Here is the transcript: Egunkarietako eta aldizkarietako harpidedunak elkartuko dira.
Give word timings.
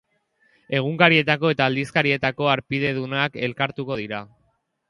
Egunkarietako 0.77 1.51
eta 1.55 1.67
aldizkarietako 1.73 2.49
harpidedunak 2.55 3.41
elkartuko 3.49 4.03
dira. 4.05 4.27